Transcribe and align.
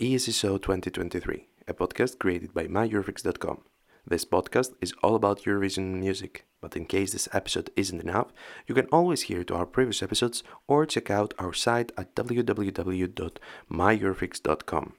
ESC 0.00 0.34
Show 0.34 0.56
2023, 0.56 1.46
a 1.68 1.74
podcast 1.74 2.18
created 2.18 2.54
by 2.54 2.66
myeurofreaks.com. 2.66 3.60
This 4.06 4.24
podcast 4.24 4.72
is 4.80 4.94
all 5.02 5.14
about 5.14 5.42
Eurovision 5.42 5.96
music, 5.96 6.46
but 6.62 6.74
in 6.74 6.86
case 6.86 7.12
this 7.12 7.28
episode 7.34 7.68
isn't 7.76 8.00
enough, 8.00 8.32
you 8.66 8.74
can 8.74 8.86
always 8.86 9.20
hear 9.22 9.44
to 9.44 9.54
our 9.54 9.66
previous 9.66 10.02
episodes 10.02 10.42
or 10.66 10.86
check 10.86 11.10
out 11.10 11.34
our 11.38 11.52
site 11.52 11.92
at 11.98 12.14
www.myeurofreaks.com. 12.14 14.92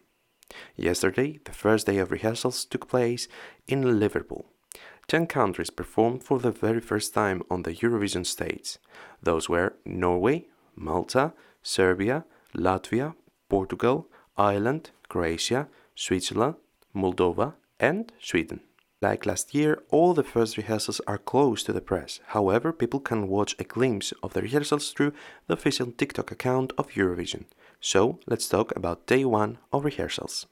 Yesterday, 0.76 1.40
the 1.46 1.52
first 1.52 1.88
day 1.88 1.98
of 1.98 2.12
rehearsals 2.12 2.64
took 2.64 2.88
place 2.88 3.28
in 3.68 4.00
Liverpool. 4.00 4.46
Ten 5.08 5.26
countries 5.26 5.72
performed 5.72 6.24
for 6.24 6.38
the 6.38 6.52
very 6.52 6.80
first 6.80 7.16
time 7.16 7.42
on 7.50 7.64
the 7.64 7.74
Eurovision 7.74 8.24
stage. 8.24 8.78
Those 9.24 9.50
were 9.50 9.74
Norway, 9.84 10.46
Malta, 10.76 11.34
Serbia, 11.64 12.24
Latvia, 12.56 13.16
Portugal, 13.50 14.08
Ireland, 14.42 14.90
Croatia, 15.08 15.68
Switzerland, 15.94 16.56
Moldova, 16.96 17.54
and 17.80 18.12
Sweden. 18.20 18.62
Like 19.00 19.28
last 19.28 19.54
year, 19.54 19.84
all 19.92 20.16
the 20.16 20.24
first 20.24 20.58
rehearsals 20.58 21.00
are 21.06 21.20
closed 21.20 21.68
to 21.68 21.74
the 21.74 21.82
press. 21.82 22.20
However, 22.28 22.74
people 22.74 23.00
can 23.00 23.28
watch 23.28 23.56
a 23.60 23.64
glimpse 23.64 24.14
of 24.24 24.34
the 24.34 24.42
rehearsals 24.42 24.92
through 24.92 25.14
the 25.46 25.54
official 25.54 25.92
TikTok 25.92 26.32
account 26.32 26.74
of 26.78 26.90
Eurovision. 26.90 27.44
So, 27.80 28.18
let's 28.26 28.48
talk 28.48 28.76
about 28.76 29.06
day 29.06 29.26
one 29.26 29.60
of 29.72 29.86
rehearsals. 29.86 30.48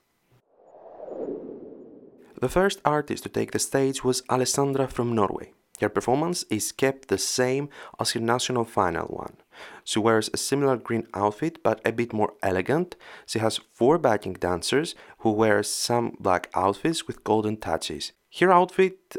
The 2.39 2.49
first 2.49 2.79
artist 2.85 3.23
to 3.23 3.29
take 3.29 3.51
the 3.51 3.59
stage 3.59 4.03
was 4.03 4.21
Alessandra 4.29 4.87
from 4.87 5.15
Norway. 5.15 5.53
Her 5.79 5.89
performance 5.89 6.43
is 6.49 6.71
kept 6.71 7.07
the 7.07 7.17
same 7.17 7.69
as 7.99 8.11
her 8.11 8.19
national 8.19 8.65
final 8.65 9.07
one. 9.07 9.37
She 9.83 9.99
wears 9.99 10.29
a 10.33 10.37
similar 10.37 10.77
green 10.77 11.07
outfit 11.13 11.63
but 11.63 11.81
a 11.85 11.91
bit 11.91 12.13
more 12.13 12.33
elegant. 12.43 12.95
She 13.25 13.39
has 13.39 13.59
four 13.73 13.97
backing 13.97 14.33
dancers 14.33 14.95
who 15.19 15.31
wear 15.31 15.63
some 15.63 16.15
black 16.19 16.49
outfits 16.53 17.07
with 17.07 17.23
golden 17.23 17.57
touches. 17.57 18.11
Her 18.39 18.51
outfit 18.51 19.15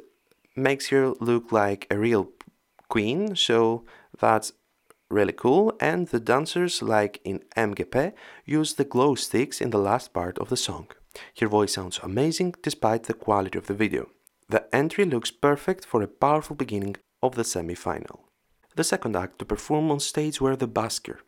makes 0.56 0.88
her 0.88 1.10
look 1.20 1.52
like 1.52 1.86
a 1.90 1.98
real 1.98 2.28
queen, 2.88 3.36
so 3.36 3.84
that's 4.18 4.52
really 5.08 5.32
cool. 5.32 5.74
And 5.80 6.08
the 6.08 6.20
dancers, 6.20 6.82
like 6.82 7.20
in 7.24 7.40
MGP, 7.56 8.12
use 8.44 8.74
the 8.74 8.84
glow 8.84 9.14
sticks 9.14 9.60
in 9.60 9.70
the 9.70 9.78
last 9.78 10.12
part 10.12 10.38
of 10.38 10.48
the 10.48 10.56
song. 10.56 10.88
Her 11.38 11.48
voice 11.48 11.74
sounds 11.74 11.98
amazing 12.02 12.54
despite 12.62 13.04
the 13.04 13.14
quality 13.14 13.58
of 13.58 13.66
the 13.66 13.74
video. 13.74 14.08
The 14.50 14.66
entry 14.74 15.04
looks 15.04 15.30
perfect 15.30 15.84
for 15.84 16.02
a 16.02 16.08
powerful 16.08 16.56
beginning 16.56 16.96
of 17.22 17.36
the 17.36 17.44
semi 17.44 17.76
final. 17.76 18.24
The 18.74 18.82
second 18.82 19.14
act 19.14 19.38
to 19.38 19.44
perform 19.44 19.92
on 19.92 20.00
stage 20.00 20.40
were 20.40 20.56
the 20.56 20.66
Busker. 20.66 21.18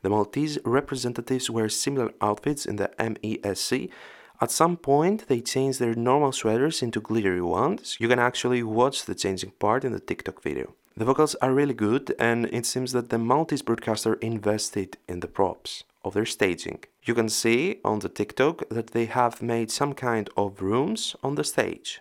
The 0.00 0.08
Maltese 0.08 0.58
representatives 0.64 1.50
wear 1.50 1.68
similar 1.68 2.10
outfits 2.22 2.64
in 2.64 2.76
the 2.76 2.90
MESC. 2.98 3.90
At 4.40 4.50
some 4.50 4.78
point, 4.78 5.28
they 5.28 5.42
change 5.42 5.76
their 5.76 5.94
normal 5.94 6.32
sweaters 6.32 6.82
into 6.82 7.02
glittery 7.02 7.42
ones. 7.42 7.98
You 8.00 8.08
can 8.08 8.18
actually 8.18 8.62
watch 8.62 9.04
the 9.04 9.14
changing 9.14 9.50
part 9.58 9.84
in 9.84 9.92
the 9.92 10.00
TikTok 10.00 10.42
video. 10.42 10.74
The 10.96 11.04
vocals 11.04 11.34
are 11.42 11.52
really 11.52 11.74
good, 11.74 12.14
and 12.18 12.46
it 12.46 12.64
seems 12.64 12.92
that 12.92 13.10
the 13.10 13.18
Maltese 13.18 13.60
broadcaster 13.60 14.14
invested 14.22 14.96
in 15.06 15.20
the 15.20 15.28
props 15.28 15.84
of 16.02 16.14
their 16.14 16.24
staging. 16.24 16.84
You 17.04 17.14
can 17.14 17.28
see 17.28 17.80
on 17.84 17.98
the 17.98 18.08
TikTok 18.08 18.70
that 18.70 18.92
they 18.92 19.04
have 19.04 19.42
made 19.42 19.70
some 19.70 19.92
kind 19.92 20.30
of 20.34 20.62
rooms 20.62 21.14
on 21.22 21.34
the 21.34 21.44
stage 21.44 22.00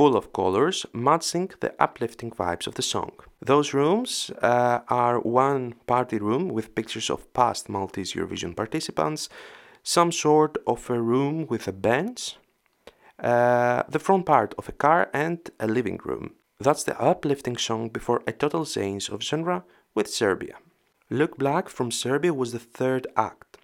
full 0.00 0.16
of 0.16 0.32
colors, 0.32 0.86
matching 0.94 1.50
the 1.60 1.74
uplifting 1.78 2.30
vibes 2.30 2.66
of 2.66 2.74
the 2.74 2.80
song. 2.94 3.12
Those 3.42 3.74
rooms 3.74 4.30
uh, 4.40 4.78
are 4.88 5.20
one 5.20 5.74
party 5.86 6.18
room 6.18 6.48
with 6.48 6.74
pictures 6.74 7.10
of 7.10 7.30
past 7.34 7.68
Maltese 7.68 8.14
Eurovision 8.14 8.56
participants, 8.56 9.28
some 9.82 10.10
sort 10.10 10.56
of 10.66 10.88
a 10.88 10.98
room 10.98 11.46
with 11.50 11.68
a 11.68 11.72
bench, 11.72 12.36
uh, 13.22 13.82
the 13.90 13.98
front 13.98 14.24
part 14.24 14.54
of 14.56 14.70
a 14.70 14.78
car, 14.84 15.10
and 15.12 15.38
a 15.60 15.66
living 15.66 16.00
room. 16.02 16.30
That's 16.58 16.84
the 16.84 16.98
uplifting 16.98 17.58
song 17.58 17.90
before 17.90 18.22
a 18.26 18.32
total 18.32 18.64
change 18.64 19.10
of 19.10 19.22
genre 19.22 19.64
with 19.94 20.08
Serbia. 20.08 20.56
Luke 21.10 21.36
Black 21.36 21.68
from 21.68 21.90
Serbia 21.90 22.32
was 22.32 22.52
the 22.52 22.66
third 22.78 23.06
act. 23.18 23.58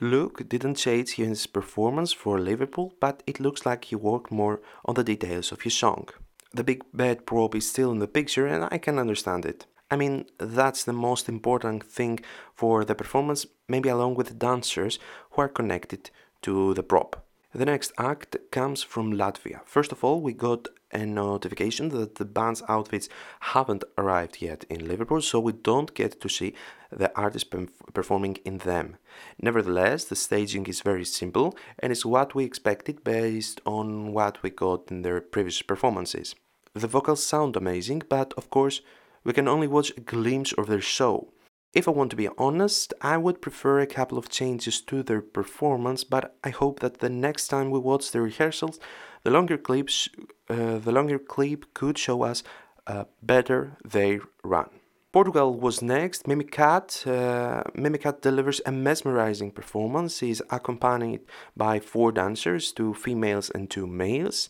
Luke 0.00 0.48
didn't 0.48 0.74
change 0.74 1.12
his 1.12 1.46
performance 1.46 2.12
for 2.12 2.40
Liverpool, 2.40 2.94
but 3.00 3.22
it 3.26 3.38
looks 3.38 3.64
like 3.64 3.84
he 3.84 3.96
worked 3.96 4.32
more 4.32 4.60
on 4.84 4.94
the 4.94 5.04
details 5.04 5.52
of 5.52 5.62
his 5.62 5.74
song. 5.74 6.08
The 6.52 6.64
big 6.64 6.82
bad 6.92 7.26
prop 7.26 7.54
is 7.54 7.68
still 7.68 7.92
in 7.92 8.00
the 8.00 8.08
picture, 8.08 8.46
and 8.46 8.68
I 8.70 8.78
can 8.78 8.98
understand 8.98 9.44
it. 9.44 9.66
I 9.90 9.96
mean, 9.96 10.26
that's 10.38 10.84
the 10.84 10.92
most 10.92 11.28
important 11.28 11.84
thing 11.84 12.20
for 12.54 12.84
the 12.84 12.94
performance, 12.94 13.46
maybe 13.68 13.88
along 13.88 14.16
with 14.16 14.28
the 14.28 14.34
dancers 14.34 14.98
who 15.30 15.42
are 15.42 15.48
connected 15.48 16.10
to 16.42 16.74
the 16.74 16.82
prop. 16.82 17.23
The 17.54 17.64
next 17.64 17.92
act 17.96 18.36
comes 18.50 18.82
from 18.82 19.12
Latvia. 19.12 19.60
First 19.64 19.92
of 19.92 20.02
all, 20.02 20.20
we 20.20 20.32
got 20.32 20.66
a 20.90 21.06
notification 21.06 21.90
that 21.90 22.16
the 22.16 22.24
band's 22.24 22.64
outfits 22.68 23.08
haven't 23.40 23.84
arrived 23.96 24.38
yet 24.42 24.64
in 24.68 24.88
Liverpool, 24.88 25.22
so 25.22 25.38
we 25.38 25.52
don't 25.52 25.94
get 25.94 26.20
to 26.20 26.28
see 26.28 26.54
the 26.90 27.16
artist 27.16 27.54
performing 27.92 28.38
in 28.44 28.58
them. 28.58 28.96
Nevertheless, 29.40 30.04
the 30.04 30.16
staging 30.16 30.66
is 30.66 30.80
very 30.80 31.04
simple 31.04 31.56
and 31.78 31.92
is 31.92 32.04
what 32.04 32.34
we 32.34 32.44
expected 32.44 33.04
based 33.04 33.60
on 33.64 34.12
what 34.12 34.42
we 34.42 34.50
got 34.50 34.90
in 34.90 35.02
their 35.02 35.20
previous 35.20 35.62
performances. 35.62 36.34
The 36.74 36.88
vocals 36.88 37.24
sound 37.24 37.54
amazing, 37.54 38.02
but 38.08 38.34
of 38.36 38.50
course, 38.50 38.80
we 39.22 39.32
can 39.32 39.46
only 39.46 39.68
watch 39.68 39.92
a 39.96 40.00
glimpse 40.00 40.52
of 40.54 40.66
their 40.66 40.80
show. 40.80 41.28
If 41.74 41.88
I 41.88 41.90
want 41.90 42.10
to 42.10 42.16
be 42.16 42.28
honest, 42.38 42.94
I 43.00 43.16
would 43.16 43.42
prefer 43.42 43.80
a 43.80 43.86
couple 43.86 44.16
of 44.16 44.28
changes 44.28 44.80
to 44.82 45.02
their 45.02 45.20
performance, 45.20 46.04
but 46.04 46.36
I 46.44 46.50
hope 46.50 46.78
that 46.80 47.00
the 47.00 47.10
next 47.10 47.48
time 47.48 47.72
we 47.72 47.80
watch 47.80 48.12
the 48.12 48.20
rehearsals, 48.20 48.78
the 49.24 49.32
longer 49.32 49.58
clips, 49.58 50.08
uh, 50.48 50.78
the 50.78 50.92
longer 50.92 51.18
clip 51.18 51.74
could 51.74 51.98
show 51.98 52.22
us 52.22 52.44
uh, 52.86 53.04
better 53.20 53.76
they 53.84 54.20
run. 54.44 54.70
Portugal 55.10 55.54
was 55.54 55.82
next. 55.82 56.26
Mimicat. 56.26 57.06
Uh, 57.06 57.64
Mimicat 57.74 58.20
delivers 58.20 58.60
a 58.66 58.70
mesmerizing 58.72 59.50
performance. 59.50 60.20
He 60.20 60.30
is 60.30 60.42
accompanied 60.50 61.22
by 61.56 61.80
four 61.80 62.12
dancers, 62.12 62.72
two 62.72 62.94
females 62.94 63.50
and 63.50 63.68
two 63.68 63.86
males. 63.86 64.48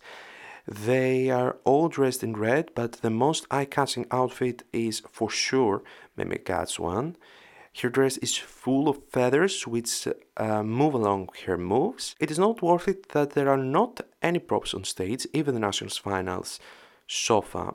They 0.67 1.31
are 1.31 1.57
all 1.65 1.89
dressed 1.89 2.23
in 2.23 2.37
red, 2.37 2.71
but 2.75 2.93
the 2.93 3.11
most 3.11 3.47
eye 3.51 3.67
catching 3.67 4.07
outfit 4.11 4.63
is 4.73 5.03
for 5.11 5.29
sure 5.29 5.83
Mimicat's 6.17 6.79
one. 6.79 7.17
Her 7.83 7.89
dress 7.89 8.17
is 8.19 8.37
full 8.37 8.89
of 8.89 9.03
feathers 9.11 9.67
which 9.67 10.09
uh, 10.37 10.63
move 10.63 10.95
along 10.95 11.31
her 11.47 11.59
moves. 11.59 12.15
It 12.21 12.31
is 12.31 12.39
not 12.39 12.63
worth 12.63 12.89
it 12.89 13.09
that 13.11 13.31
there 13.31 13.51
are 13.51 13.59
not 13.59 14.01
any 14.23 14.39
props 14.39 14.73
on 14.75 14.85
stage, 14.85 15.27
even 15.33 15.55
the 15.55 15.61
nationals 15.61 15.99
finals 15.99 16.61
sofa, 17.07 17.75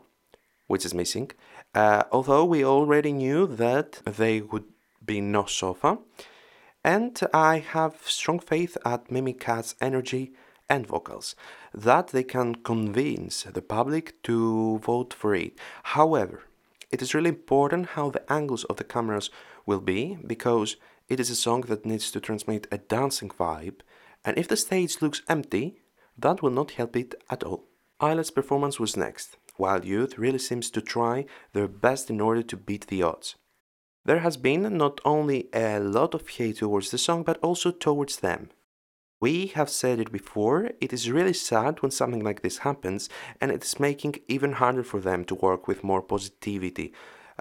which 0.67 0.85
is 0.85 0.93
missing. 0.93 1.31
Uh, 1.75 2.03
although 2.11 2.45
we 2.45 2.63
already 2.63 3.11
knew 3.11 3.45
that 3.45 4.01
they 4.05 4.41
would 4.41 4.65
be 5.05 5.21
no 5.21 5.45
sofa, 5.45 5.99
and 6.83 7.19
I 7.33 7.59
have 7.59 7.97
strong 8.05 8.39
faith 8.39 8.77
at 8.85 9.11
Mimicat's 9.11 9.75
energy 9.81 10.31
and 10.69 10.85
vocals 10.85 11.35
that 11.73 12.07
they 12.07 12.23
can 12.23 12.55
convince 12.55 13.43
the 13.43 13.61
public 13.61 14.21
to 14.23 14.79
vote 14.79 15.13
for 15.13 15.33
it. 15.35 15.57
However, 15.83 16.43
it 16.91 17.01
is 17.01 17.13
really 17.13 17.29
important 17.29 17.87
how 17.95 18.09
the 18.09 18.31
angles 18.31 18.63
of 18.65 18.77
the 18.77 18.83
cameras 18.83 19.29
will 19.65 19.81
be 19.81 20.17
because 20.25 20.75
it 21.07 21.19
is 21.19 21.29
a 21.29 21.35
song 21.35 21.61
that 21.61 21.85
needs 21.85 22.11
to 22.11 22.19
transmit 22.19 22.67
a 22.71 22.77
dancing 22.77 23.29
vibe, 23.29 23.81
and 24.23 24.37
if 24.37 24.47
the 24.47 24.57
stage 24.57 25.01
looks 25.01 25.21
empty, 25.27 25.81
that 26.17 26.41
will 26.41 26.51
not 26.51 26.71
help 26.71 26.95
it 26.95 27.15
at 27.29 27.43
all. 27.43 27.65
Islet's 28.01 28.31
performance 28.31 28.79
was 28.79 28.97
next. 28.97 29.37
Wild 29.57 29.85
Youth 29.85 30.17
really 30.17 30.39
seems 30.39 30.69
to 30.71 30.81
try 30.81 31.25
their 31.53 31.67
best 31.67 32.09
in 32.09 32.21
order 32.21 32.41
to 32.43 32.57
beat 32.57 32.87
the 32.87 33.03
odds. 33.03 33.35
There 34.05 34.19
has 34.19 34.37
been 34.37 34.77
not 34.77 35.01
only 35.03 35.49
a 35.53 35.79
lot 35.79 36.13
of 36.13 36.27
hate 36.27 36.57
towards 36.57 36.91
the 36.91 36.97
song, 36.97 37.23
but 37.23 37.37
also 37.39 37.71
towards 37.71 38.17
them. 38.17 38.49
We 39.19 39.47
have 39.47 39.69
said 39.69 39.99
it 39.99 40.11
before, 40.11 40.71
it 40.79 40.93
is 40.93 41.11
really 41.11 41.33
sad 41.33 41.81
when 41.81 41.91
something 41.91 42.23
like 42.23 42.41
this 42.41 42.59
happens, 42.59 43.09
and 43.41 43.51
it 43.51 43.63
is 43.63 43.79
making 43.79 44.15
even 44.27 44.53
harder 44.53 44.83
for 44.83 45.01
them 45.01 45.25
to 45.25 45.35
work 45.35 45.67
with 45.67 45.83
more 45.83 46.01
positivity, 46.01 46.93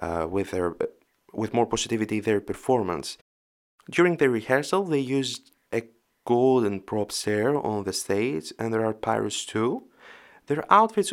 uh, 0.02 0.26
with 0.28 0.50
their 0.50 0.74
with 1.32 1.54
more 1.54 1.66
positivity 1.66 2.20
their 2.20 2.40
performance. 2.40 3.18
During 3.90 4.16
the 4.16 4.30
rehearsal, 4.30 4.84
they 4.84 4.98
used 4.98 5.52
a 5.72 5.82
golden 6.24 6.80
prop 6.80 7.12
hair 7.12 7.56
on 7.56 7.84
the 7.84 7.92
stage, 7.92 8.52
and 8.58 8.72
there 8.72 8.84
are 8.84 8.94
pyros 8.94 9.46
too. 9.46 9.84
Their 10.46 10.64
outfits 10.72 11.12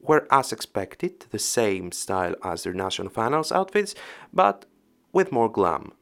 were 0.00 0.26
as 0.30 0.52
expected, 0.52 1.26
the 1.30 1.38
same 1.38 1.92
style 1.92 2.34
as 2.44 2.62
their 2.62 2.74
national 2.74 3.08
finals 3.08 3.50
outfits, 3.50 3.94
but 4.32 4.66
with 5.12 5.32
more 5.32 5.50
glam. 5.50 5.92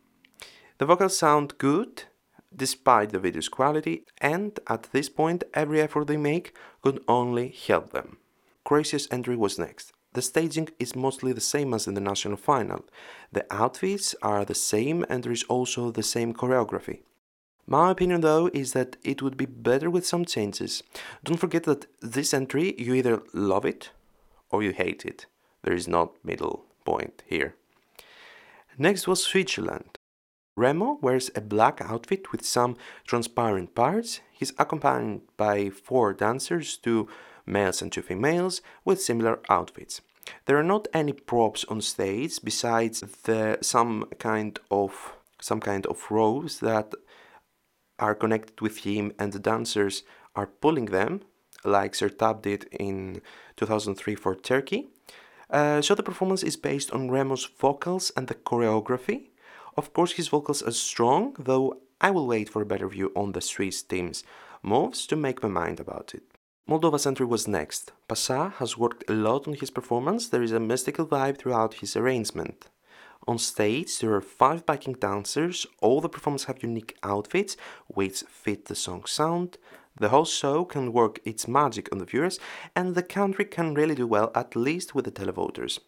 The 0.79 0.87
vocals 0.87 1.17
sound 1.17 1.59
good, 1.59 2.05
despite 2.57 3.11
the 3.11 3.19
video's 3.19 3.49
quality, 3.49 4.05
and 4.21 4.59
at 4.67 4.85
this 4.93 5.09
point, 5.09 5.45
every 5.55 5.81
effort 5.81 6.07
they 6.07 6.17
make 6.17 6.55
could 6.83 7.03
only 7.09 7.49
help 7.67 7.93
them. 7.93 8.19
Croatia's 8.65 9.09
entry 9.11 9.37
was 9.37 9.59
next. 9.59 9.93
The 10.15 10.23
staging 10.23 10.69
is 10.79 10.95
mostly 10.95 11.33
the 11.33 11.41
same 11.41 11.73
as 11.73 11.87
in 11.87 11.95
the 11.95 12.01
national 12.01 12.37
final. 12.37 12.85
The 13.33 13.47
outfits 13.51 14.15
are 14.23 14.45
the 14.45 14.55
same 14.55 15.07
and 15.09 15.23
there 15.23 15.33
is 15.33 15.45
also 15.45 15.91
the 15.91 16.03
same 16.03 16.35
choreography. 16.35 17.01
My 17.67 17.91
opinion 17.91 18.21
though 18.21 18.51
is 18.53 18.73
that 18.73 18.97
it 19.03 19.23
would 19.23 19.37
be 19.37 19.47
better 19.47 19.89
with 19.89 20.07
some 20.07 20.25
changes. 20.25 20.83
Don't 21.25 21.39
forget 21.39 21.63
that 21.65 21.87
this 22.01 22.35
entry 22.35 22.75
you 22.77 22.93
either 22.93 23.23
love 23.33 23.65
it 23.65 23.91
or 24.51 24.63
you 24.63 24.73
hate 24.73 25.07
it. 25.07 25.27
There 25.63 25.75
is 25.75 25.89
not 25.89 26.23
middle 26.23 26.67
point 26.85 27.23
here. 27.27 27.55
Next 28.77 29.07
was 29.07 29.23
Switzerland. 29.23 29.92
Remo 30.57 30.99
wears 31.01 31.31
a 31.35 31.41
black 31.41 31.81
outfit 31.81 32.31
with 32.31 32.45
some 32.45 32.77
transparent 33.07 33.75
parts. 33.75 34.21
He's 34.33 34.53
accompanied 34.59 35.23
by 35.37 35.71
four 35.71 36.13
dancers, 36.13 36.77
two 36.77 37.09
males 37.47 37.81
and 37.81 37.91
two 37.91 38.03
females, 38.03 38.61
with 38.85 39.01
similar 39.01 39.41
outfits. 39.49 40.03
There 40.47 40.59
are 40.59 40.63
not 40.63 40.89
any 40.93 41.13
props 41.13 41.65
on 41.65 41.81
stage 41.81 42.39
besides 42.43 43.01
the 43.25 43.59
some 43.61 44.05
kind 44.19 44.59
of 44.71 45.15
some 45.41 45.61
kind 45.61 45.87
of 45.87 46.11
ropes 46.11 46.59
that 46.61 46.93
are 47.99 48.15
connected 48.15 48.61
with 48.61 48.79
him 48.79 49.13
and 49.19 49.33
the 49.33 49.39
dancers 49.39 50.05
are 50.37 50.47
pulling 50.47 50.87
them, 50.87 51.23
like 51.65 51.93
Sertab 51.93 52.43
did 52.43 52.65
in 52.71 53.21
2003 53.57 54.15
for 54.15 54.35
Turkey. 54.35 54.89
Uh, 55.51 55.83
so 55.83 55.95
the 55.95 56.03
performance 56.03 56.43
is 56.43 56.57
based 56.57 56.91
on 56.93 57.11
Remo's 57.11 57.45
vocals 57.45 58.11
and 58.17 58.29
the 58.29 58.35
choreography. 58.35 59.29
Of 59.77 59.93
course, 59.95 60.13
his 60.13 60.29
vocals 60.29 60.63
are 60.63 60.73
strong, 60.73 61.35
though 61.39 61.79
I 62.01 62.11
will 62.11 62.27
wait 62.27 62.49
for 62.51 62.61
a 62.61 62.67
better 62.67 62.89
view 62.89 63.11
on 63.17 63.33
the 63.33 63.41
Swiss 63.41 63.83
team's 63.83 64.23
moves 64.63 65.07
to 65.07 65.17
make 65.17 65.43
my 65.43 65.49
mind 65.49 65.81
about 65.81 66.15
it. 66.15 66.25
Moldova's 66.69 67.07
entry 67.07 67.27
was 67.27 67.49
next. 67.49 67.93
Pasha 68.07 68.55
has 68.59 68.77
worked 68.77 69.09
a 69.09 69.15
lot 69.15 69.49
on 69.49 69.55
his 69.55 69.71
performance, 69.71 70.29
there 70.29 70.43
is 70.43 70.53
a 70.53 70.61
mystical 70.61 71.07
vibe 71.07 71.39
throughout 71.39 71.75
his 71.75 71.97
arrangement. 71.97 72.69
On 73.27 73.39
stage, 73.39 73.99
there 73.99 74.13
are 74.15 74.21
five 74.21 74.67
backing 74.67 74.95
dancers, 74.95 75.67
all 75.81 76.01
the 76.01 76.09
performers 76.09 76.45
have 76.45 76.63
unique 76.63 76.97
outfits 77.03 77.57
which 77.87 78.23
fit 78.29 78.67
the 78.67 78.75
song 78.75 79.05
sound. 79.07 79.59
The 79.99 80.09
whole 80.09 80.25
show 80.25 80.65
can 80.65 80.93
work 80.93 81.21
its 81.25 81.47
magic 81.47 81.89
on 81.93 81.99
the 81.99 82.05
viewers, 82.05 82.39
and 82.75 82.95
the 82.95 83.03
country 83.03 83.45
can 83.45 83.75
really 83.75 83.95
do 83.95 84.07
well, 84.07 84.33
at 84.35 84.57
least 84.57 84.95
with 84.95 85.05
the 85.05 85.13
televoters. 85.13 85.81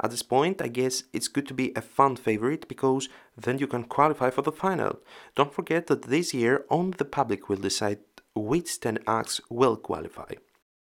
At 0.00 0.10
this 0.10 0.22
point, 0.22 0.62
I 0.62 0.68
guess 0.68 1.04
it's 1.12 1.28
good 1.28 1.46
to 1.48 1.54
be 1.54 1.72
a 1.74 1.80
fan 1.80 2.16
favorite 2.16 2.68
because 2.68 3.08
then 3.36 3.58
you 3.58 3.66
can 3.66 3.84
qualify 3.84 4.30
for 4.30 4.42
the 4.42 4.52
final. 4.52 5.00
Don't 5.34 5.52
forget 5.52 5.86
that 5.86 6.02
this 6.02 6.34
year 6.34 6.64
only 6.70 6.96
the 6.96 7.04
public 7.04 7.48
will 7.48 7.56
decide 7.56 7.98
which 8.34 8.80
10 8.80 8.98
acts 9.06 9.40
will 9.50 9.76
qualify. 9.76 10.32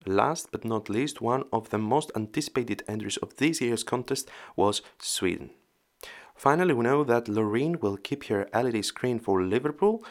Last 0.06 0.52
but 0.52 0.64
not 0.64 0.90
least, 0.90 1.22
one 1.22 1.44
of 1.52 1.70
the 1.70 1.78
most 1.78 2.12
anticipated 2.16 2.84
entries 2.88 3.18
of 3.18 3.36
this 3.36 3.60
year's 3.62 3.84
contest 3.84 4.30
was 4.56 4.82
Sweden. 4.98 5.50
Finally, 6.36 6.74
we 6.74 6.84
know 6.84 7.04
that 7.04 7.26
Loreen 7.26 7.82
will 7.82 7.98
keep 7.98 8.24
her 8.28 8.48
LED 8.54 8.86
screen 8.86 9.20
for 9.20 9.44
Liverpool. 9.44 10.04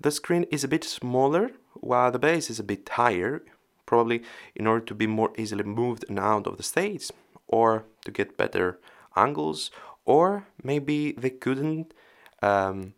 The 0.00 0.10
screen 0.10 0.44
is 0.44 0.64
a 0.64 0.68
bit 0.68 0.82
smaller, 0.82 1.50
while 1.74 2.10
the 2.10 2.18
base 2.18 2.48
is 2.48 2.58
a 2.58 2.64
bit 2.64 2.88
higher, 2.88 3.42
probably 3.84 4.22
in 4.54 4.66
order 4.66 4.84
to 4.86 4.94
be 4.94 5.06
more 5.06 5.32
easily 5.36 5.62
moved 5.62 6.06
and 6.08 6.18
out 6.18 6.46
of 6.46 6.56
the 6.56 6.62
stage 6.62 7.10
or 7.46 7.84
to 8.04 8.10
get 8.10 8.36
better 8.36 8.78
angles, 9.16 9.70
or 10.04 10.46
maybe 10.62 11.12
they 11.12 11.30
couldn't 11.30 11.94
um, 12.42 12.94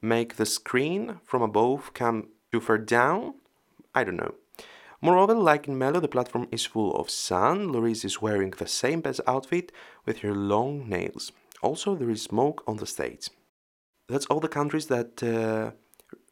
make 0.00 0.36
the 0.36 0.46
screen 0.46 1.20
from 1.24 1.42
above 1.42 1.92
come 1.94 2.28
too 2.52 2.60
far 2.60 2.78
down. 2.78 3.34
I 3.94 4.04
don't 4.04 4.16
know. 4.16 4.34
Moreover, 5.00 5.34
like 5.34 5.68
in 5.68 5.78
Mello, 5.78 6.00
the 6.00 6.08
platform 6.08 6.48
is 6.50 6.64
full 6.64 6.94
of 6.96 7.08
sun. 7.08 7.70
Louise 7.70 8.04
is 8.04 8.20
wearing 8.20 8.50
the 8.50 8.66
same 8.66 9.00
best 9.00 9.20
outfit 9.26 9.70
with 10.04 10.18
her 10.18 10.34
long 10.34 10.88
nails. 10.88 11.30
Also, 11.62 11.94
there 11.94 12.10
is 12.10 12.22
smoke 12.22 12.62
on 12.66 12.78
the 12.78 12.86
stage. 12.86 13.30
That's 14.08 14.26
all 14.26 14.40
the 14.40 14.48
countries 14.48 14.86
that 14.86 15.22
uh, 15.22 15.72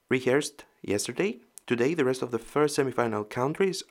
rehearsed 0.08 0.64
yesterday. 0.82 1.40
Today, 1.66 1.94
the 1.94 2.04
rest 2.04 2.22
of 2.22 2.30
the 2.30 2.38
first 2.38 2.76
semifinal 2.76 3.28
countries 3.28 3.82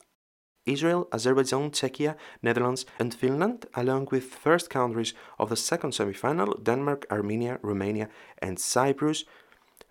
Israel, 0.66 1.08
Azerbaijan, 1.12 1.70
Czechia, 1.70 2.16
Netherlands, 2.42 2.86
and 2.98 3.14
Finland, 3.14 3.66
along 3.74 4.08
with 4.10 4.24
first 4.24 4.70
countries 4.70 5.14
of 5.38 5.48
the 5.48 5.56
second 5.56 5.92
semi-final, 5.92 6.58
Denmark, 6.62 7.06
Armenia, 7.10 7.58
Romania, 7.62 8.08
and 8.42 8.58
Cyprus, 8.58 9.24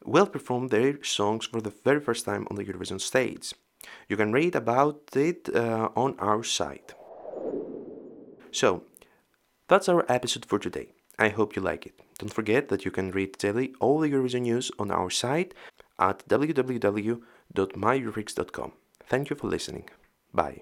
will 0.05 0.27
perform 0.27 0.67
their 0.67 1.03
songs 1.03 1.47
for 1.47 1.61
the 1.61 1.73
very 1.83 1.99
first 1.99 2.25
time 2.25 2.45
on 2.49 2.55
the 2.55 2.65
Eurovision 2.65 3.01
stage. 3.01 3.53
You 4.07 4.17
can 4.17 4.31
read 4.31 4.55
about 4.55 5.15
it 5.15 5.49
uh, 5.53 5.89
on 5.95 6.15
our 6.19 6.43
site. 6.43 6.93
So, 8.51 8.83
that's 9.67 9.89
our 9.89 10.05
episode 10.07 10.45
for 10.45 10.59
today. 10.59 10.89
I 11.17 11.29
hope 11.29 11.55
you 11.55 11.61
like 11.61 11.85
it. 11.85 11.93
Don't 12.19 12.33
forget 12.33 12.67
that 12.69 12.85
you 12.85 12.91
can 12.91 13.11
read 13.11 13.37
daily 13.37 13.73
all 13.79 13.99
the 13.99 14.09
Eurovision 14.09 14.41
news 14.41 14.71
on 14.79 14.91
our 14.91 15.09
site 15.09 15.53
at 15.99 16.27
www.myeurofreaks.com. 16.27 18.71
Thank 19.07 19.29
you 19.29 19.35
for 19.35 19.47
listening. 19.47 19.89
Bye. 20.35 20.61